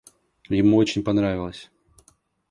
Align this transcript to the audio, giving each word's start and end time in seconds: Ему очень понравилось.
Ему 0.49 0.77
очень 0.77 1.03
понравилось. 1.03 1.69